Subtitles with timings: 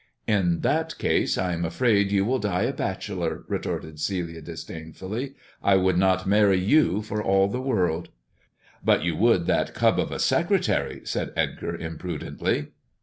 [0.25, 5.35] "In that case I am afraid you will die a bachelor," re torted Celia disdainfully."
[5.71, 8.09] I would not marry you for all the world." THE
[8.93, 12.69] dwarf's chamber 119 But you would that cub of a secretary," said Edgar imprudently.